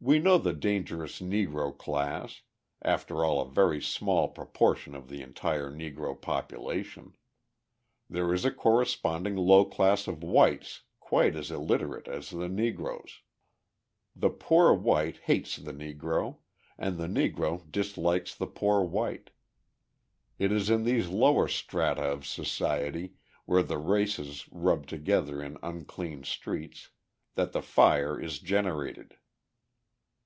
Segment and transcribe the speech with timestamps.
[0.00, 2.42] We know the dangerous Negro class
[2.82, 7.14] after all a very small proportion of the entire Negro population.
[8.10, 13.20] There is a corresponding low class of whites quite as illiterate as the Negroes.
[14.16, 16.38] The poor white hates the Negro,
[16.76, 19.30] and the Negro dislikes the poor white.
[20.40, 23.14] It is in these lower strata of society,
[23.46, 26.90] where the races rub together in unclean streets,
[27.36, 29.16] that the fire is generated.